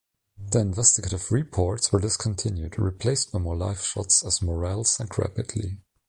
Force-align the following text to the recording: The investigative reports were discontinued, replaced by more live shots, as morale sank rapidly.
The 0.39 0.57
investigative 0.57 1.31
reports 1.31 1.91
were 1.93 1.99
discontinued, 1.99 2.79
replaced 2.79 3.33
by 3.33 3.37
more 3.37 3.55
live 3.55 3.83
shots, 3.83 4.25
as 4.25 4.41
morale 4.41 4.83
sank 4.83 5.15
rapidly. 5.19 5.77